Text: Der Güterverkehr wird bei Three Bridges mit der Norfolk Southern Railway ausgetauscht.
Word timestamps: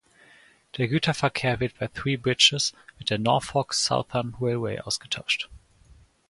Der 0.77 0.87
Güterverkehr 0.87 1.59
wird 1.59 1.77
bei 1.77 1.85
Three 1.87 2.17
Bridges 2.17 2.73
mit 2.97 3.11
der 3.11 3.19
Norfolk 3.19 3.75
Southern 3.75 4.35
Railway 4.39 4.79
ausgetauscht. 4.79 5.47